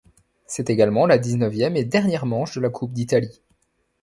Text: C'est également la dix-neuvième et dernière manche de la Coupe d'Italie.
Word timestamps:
C'est 0.47 0.71
également 0.71 1.05
la 1.05 1.19
dix-neuvième 1.19 1.75
et 1.77 1.83
dernière 1.85 2.25
manche 2.25 2.55
de 2.55 2.61
la 2.61 2.71
Coupe 2.71 2.91
d'Italie. 2.91 3.43